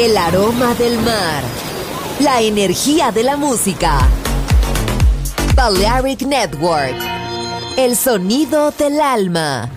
[0.00, 1.42] el aroma del mar,
[2.20, 3.98] la energía de la música.
[5.56, 6.94] Balearic Network,
[7.76, 9.68] el sonido del alma.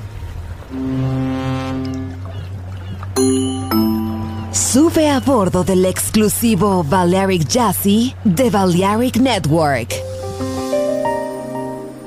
[4.52, 9.92] Sube a bordo del exclusivo Balearic Jazzy de Balearic Network.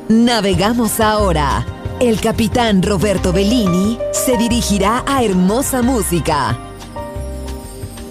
[0.08, 1.66] Navegamos ahora.
[1.98, 6.56] El capitán Roberto Bellini se dirigirá a hermosa música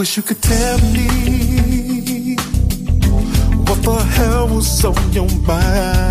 [0.00, 2.34] wish you could tell me
[3.66, 6.09] what the hell was on your mind.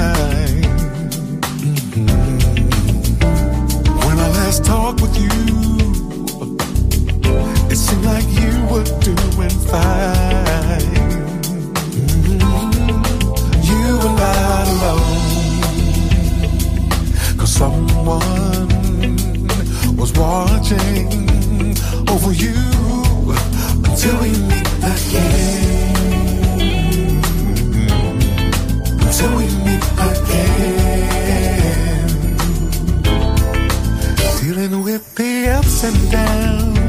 [34.50, 36.80] dealing with the ups and downs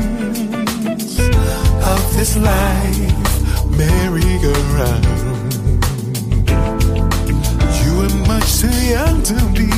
[1.85, 5.05] of this life merry-go-round.
[7.81, 9.69] You are much too young to be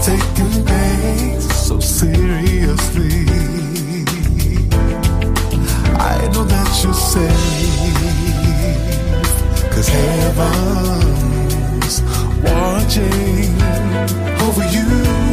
[0.00, 3.26] taking things so seriously.
[5.98, 6.00] I
[6.32, 6.94] know that you're
[9.70, 10.76] cause heaven's
[12.42, 13.52] watching
[14.40, 15.31] over you.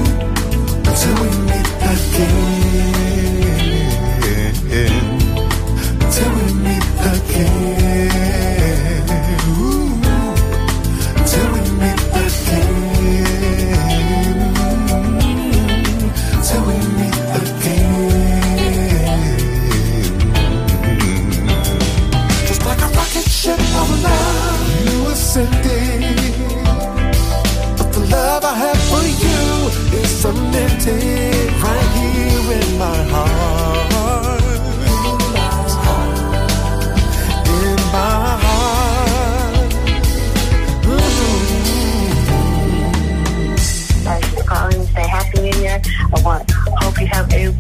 [2.20, 3.19] You.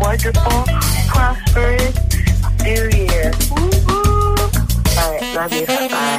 [0.09, 0.63] wonderful,
[1.07, 1.95] prosperous
[2.63, 3.31] new year.
[4.97, 5.67] All right, love you.
[5.67, 6.18] Bye.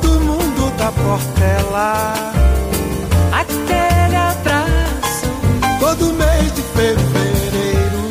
[0.00, 2.14] todo mundo da Portela.
[3.32, 5.30] Aquele abraço,
[5.80, 8.08] todo mês de fevereiro.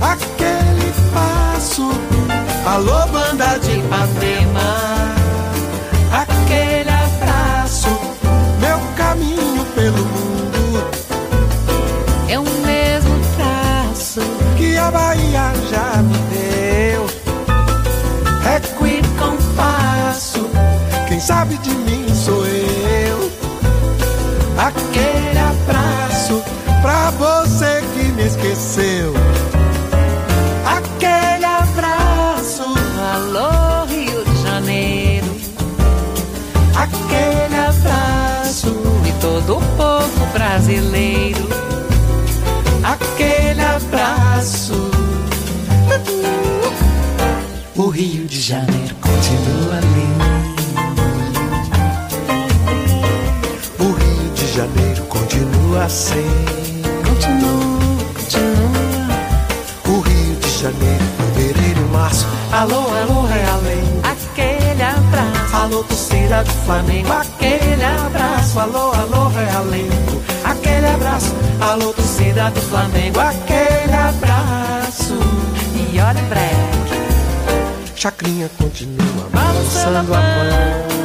[0.00, 1.90] Aquele passo,
[2.66, 3.06] alô,
[21.24, 23.32] sabe de mim sou eu.
[24.58, 26.42] Aquele abraço
[26.82, 29.14] pra você que me esqueceu.
[30.66, 32.64] Aquele abraço,
[33.14, 35.34] alô Rio de Janeiro.
[36.76, 38.76] Aquele abraço
[39.08, 41.48] e todo o povo brasileiro.
[42.82, 44.90] Aquele abraço.
[47.76, 49.93] O Rio de Janeiro continua
[55.74, 56.54] continua.
[57.04, 57.78] Continua,
[58.14, 58.70] continua.
[59.86, 62.26] O Rio de Janeiro, fevereiro, março.
[62.52, 63.82] Alô, alô, é além.
[64.04, 65.56] Aquele abraço.
[65.56, 67.12] Alô, torcida do Flamengo.
[67.12, 68.60] Aquele abraço.
[68.60, 69.88] Alô, alô, é além.
[70.44, 71.34] Aquele abraço.
[71.60, 73.20] Alô, torcida do Flamengo.
[73.20, 75.18] Aquele abraço.
[75.92, 76.74] E olha o break.
[77.96, 81.04] Chacrinha continua balançando a mão.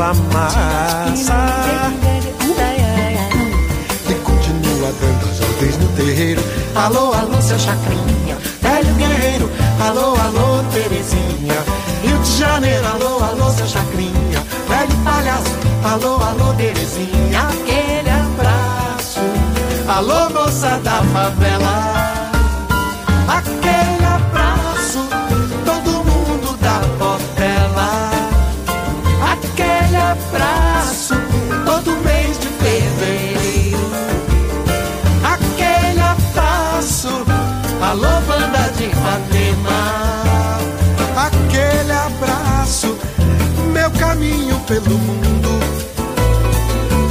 [0.00, 1.34] A massa,
[4.08, 6.40] E continua dando as ordens no terreiro.
[6.76, 9.50] Alô, alô, seu chacrinha, velho guerreiro.
[9.80, 11.64] Alô, alô, Terezinha.
[12.02, 15.50] Rio de Janeiro, alô, alô, seu chacrinha, velho palhaço.
[15.84, 19.20] Alô, alô, Terezinha, aquele abraço.
[19.88, 22.30] Alô, moça da favela,
[23.26, 23.97] aquele
[44.68, 45.48] pelo mundo.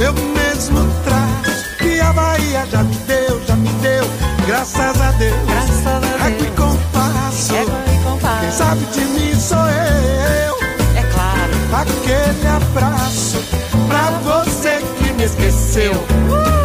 [0.00, 4.04] Eu mesmo traço, e a Bahia já me deu, já me deu.
[4.46, 6.22] Graças a Deus, Graças a Deus.
[6.22, 7.54] Régua e compasso.
[7.54, 8.40] E compasso.
[8.40, 10.54] Quem sabe de mim sou eu.
[10.96, 11.82] É claro.
[11.82, 13.38] Aquele abraço
[13.88, 15.92] pra você que me esqueceu.
[15.92, 16.57] Aquele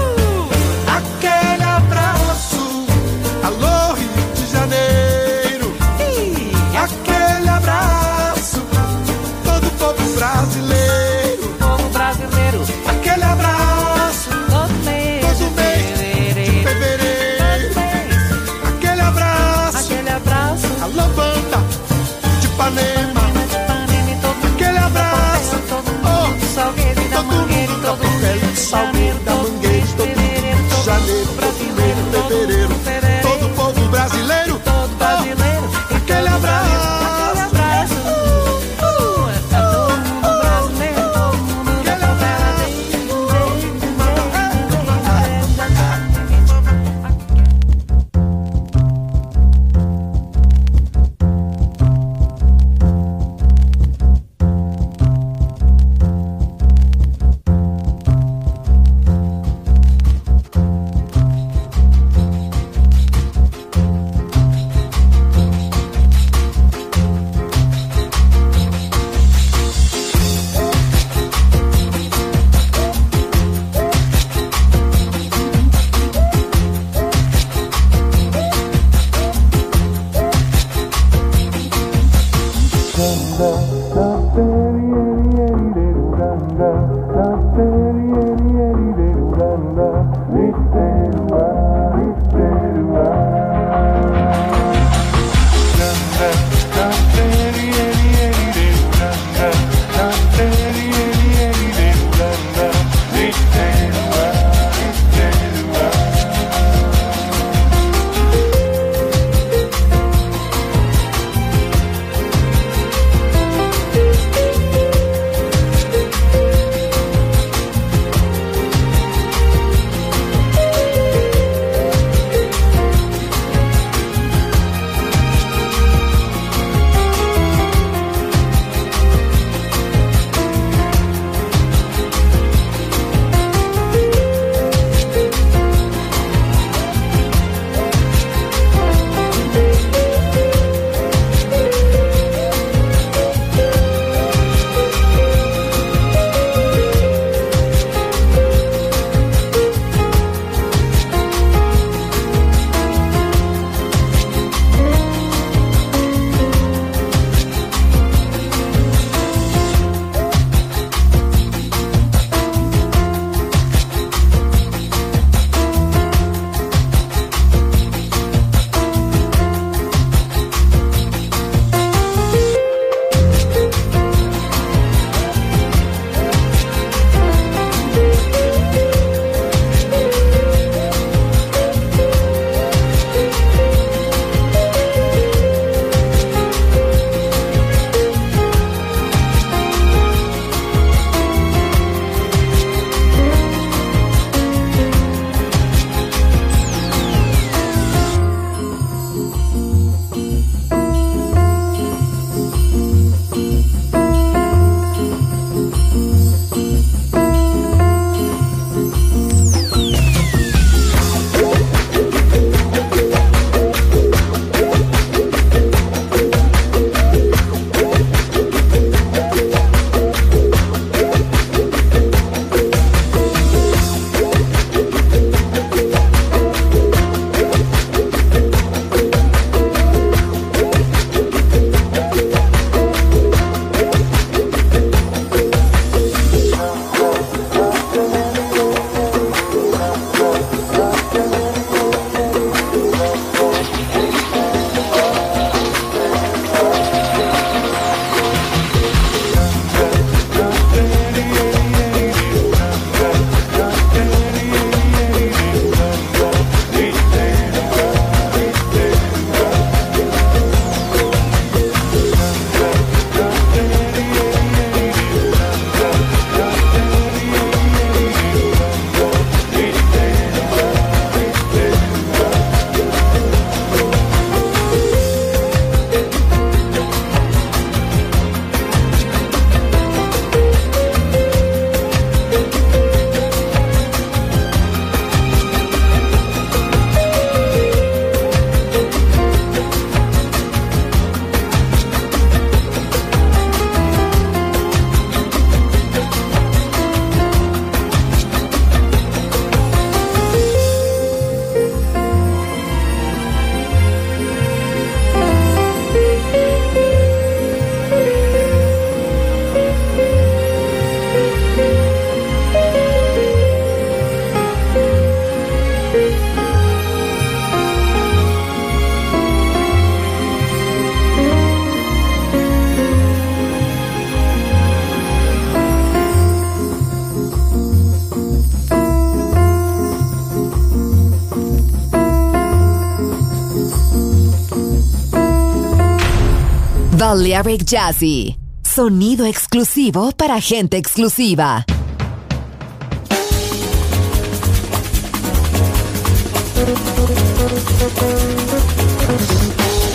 [337.14, 338.36] Balearic Jazzy.
[338.64, 341.64] Sonido exclusivo para gente exclusiva.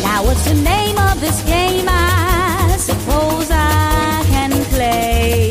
[0.04, 1.88] Now what's the name of this game?
[1.88, 5.50] I suppose I can play.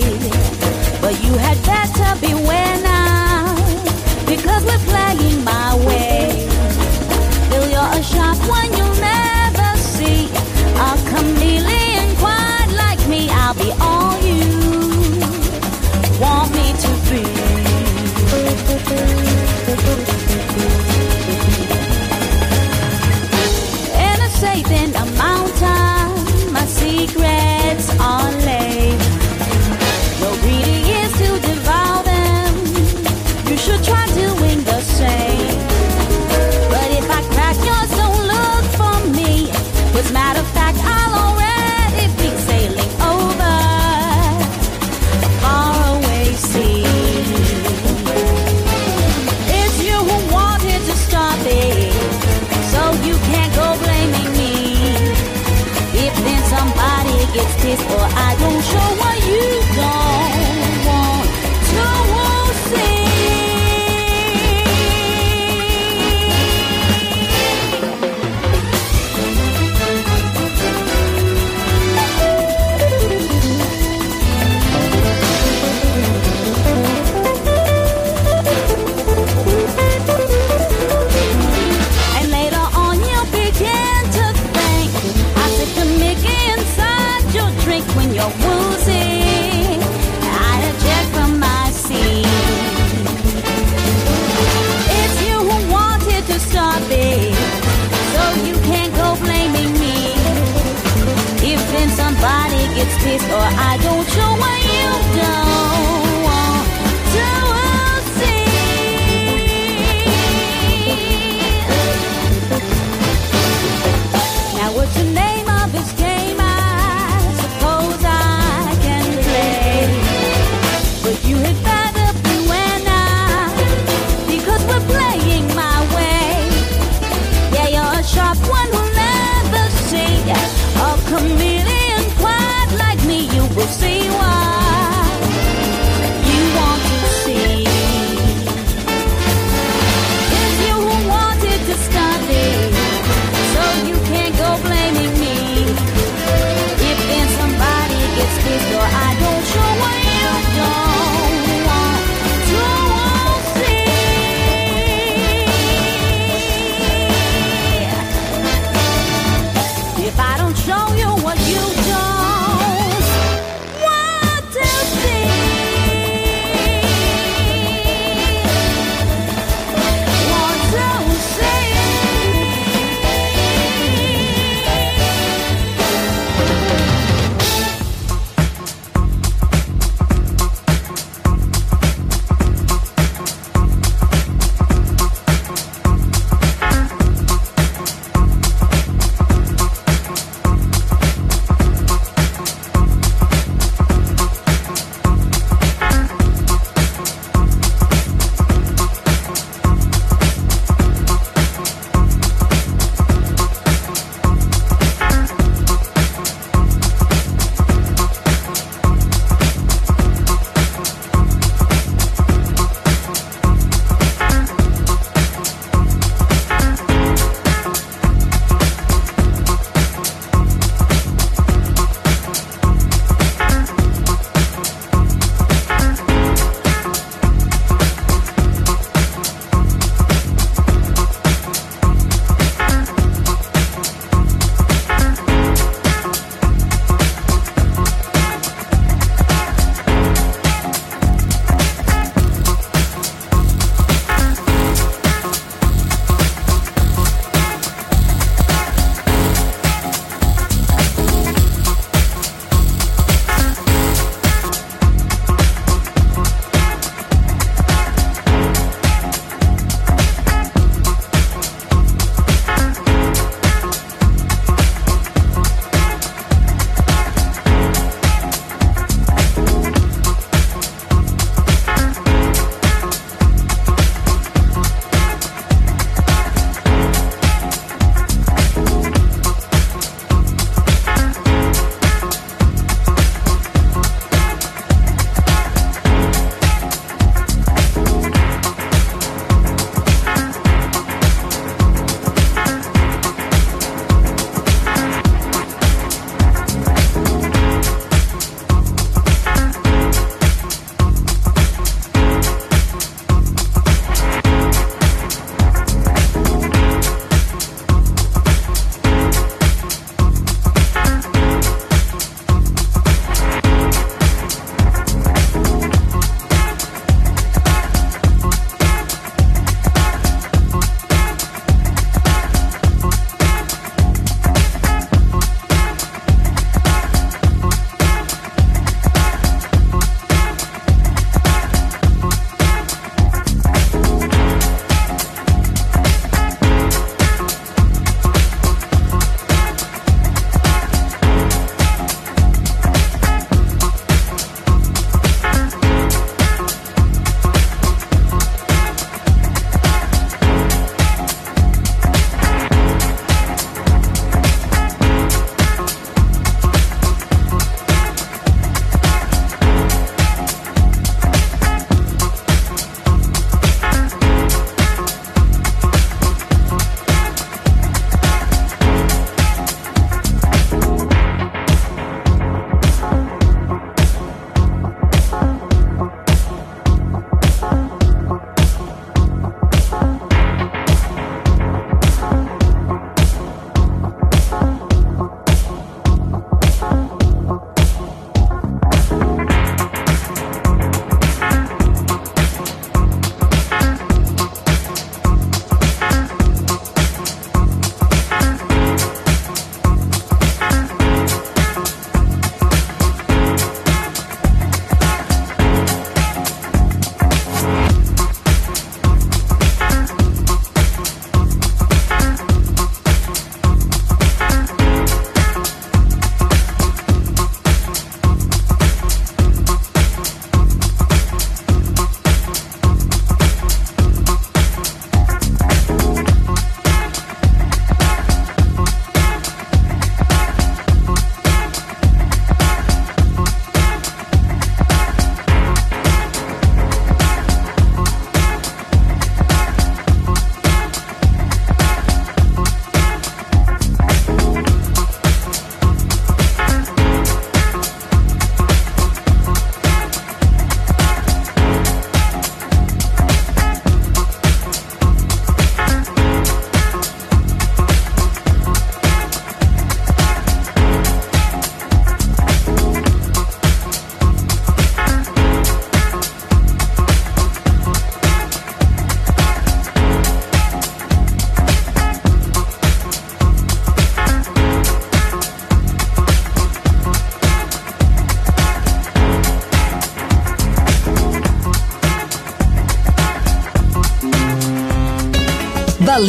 [1.01, 2.66] But you had better beware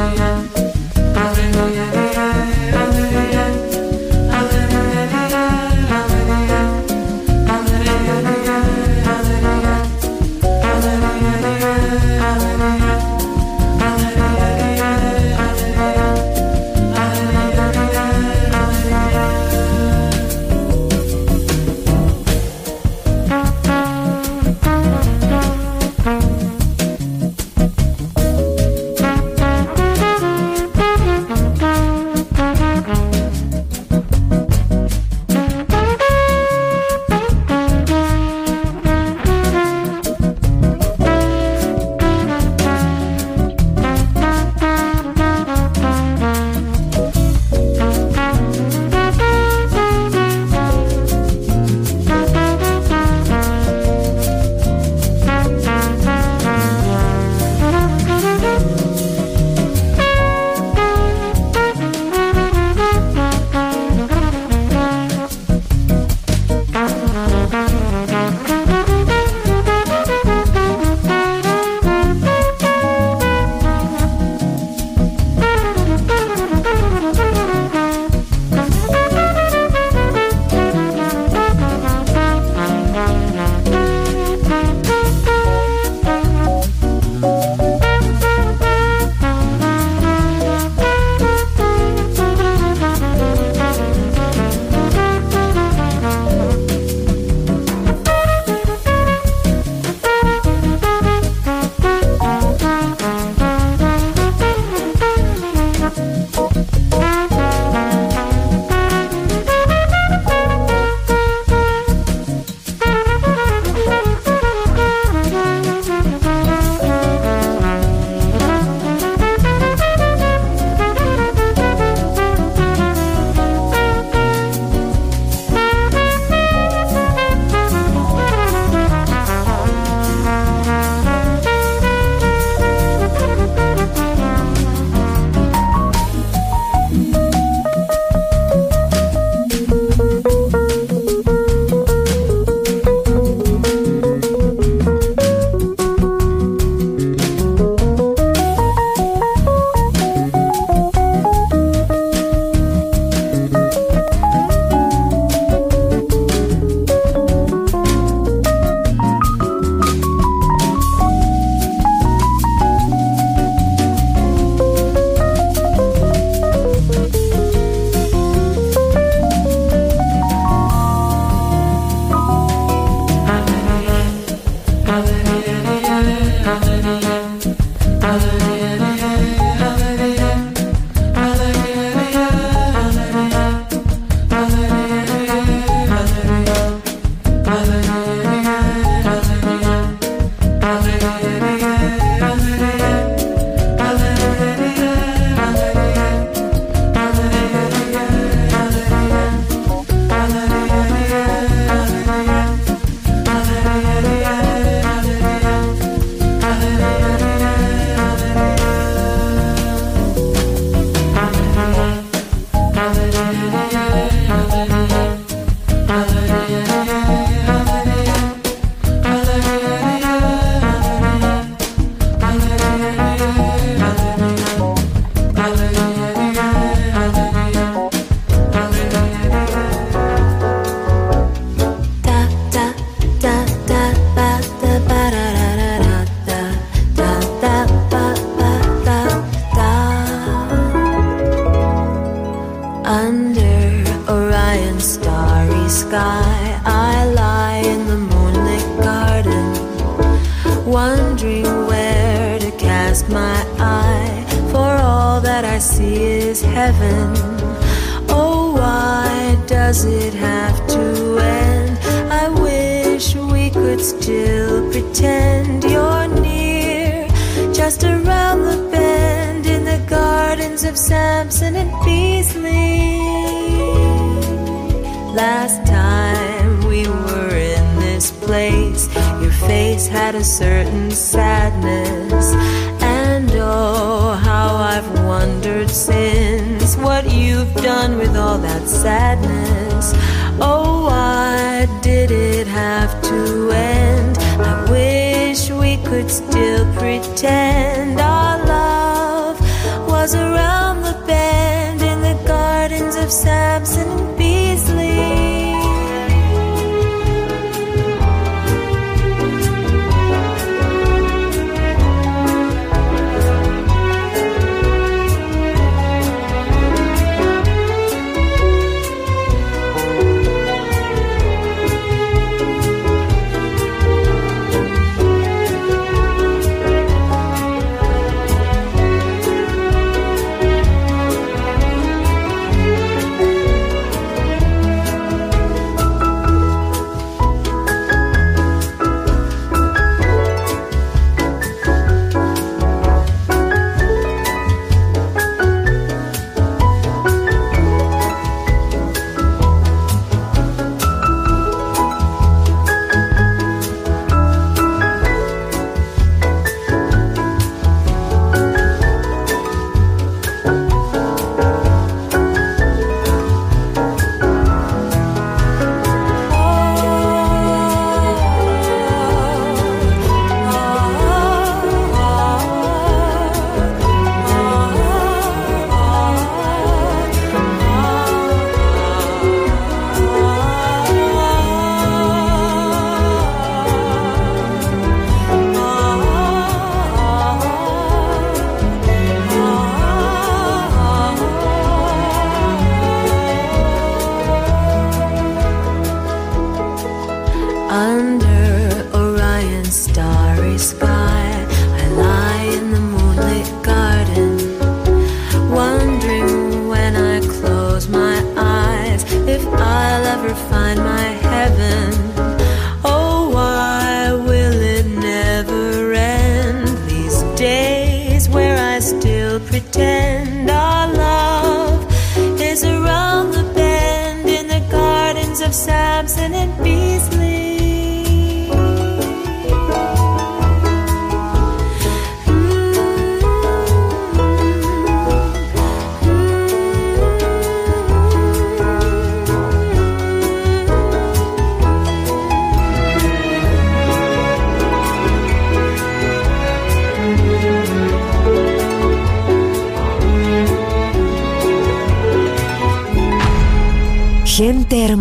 [0.00, 0.29] Thank you.